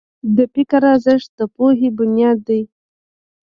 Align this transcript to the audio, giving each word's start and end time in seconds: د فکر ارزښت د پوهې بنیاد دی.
د 0.35 0.37
فکر 0.53 0.81
ارزښت 0.93 1.29
د 1.39 1.41
پوهې 1.55 1.87
بنیاد 1.97 2.37
دی. 2.47 2.61